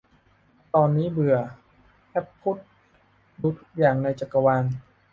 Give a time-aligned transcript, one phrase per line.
[0.75, 1.37] ตอนนี้เบื่อ
[2.11, 2.57] 'แอ๊บพุทธ'
[3.41, 4.63] รู้ทุกอย่างในจักรวาล